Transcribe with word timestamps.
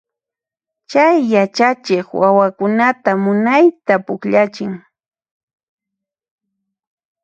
Chay 0.91 1.15
yachachiq 1.33 2.07
wawakunata 2.21 3.11
munayta 3.23 3.93
pukllachin. 4.05 4.73